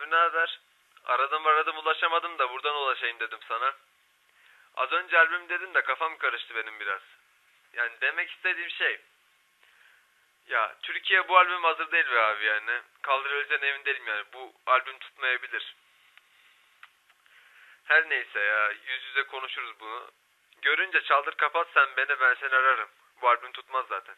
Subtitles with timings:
[0.00, 0.60] Abi ne haber?
[1.04, 3.74] Aradım aradım ulaşamadım da buradan ulaşayım dedim sana.
[4.76, 7.00] Az önce albüm dedin de kafam karıştı benim biraz.
[7.72, 9.00] Yani demek istediğim şey...
[10.46, 12.80] Ya Türkiye bu albüm hazır değil be abi yani.
[13.02, 14.24] Kaldır Özcan emin değilim yani.
[14.32, 15.76] Bu albüm tutmayabilir.
[17.84, 20.10] Her neyse ya yüz yüze konuşuruz bunu.
[20.62, 22.88] Görünce çaldır kapat sen beni ben seni ararım.
[23.22, 24.16] Bu albüm tutmaz zaten.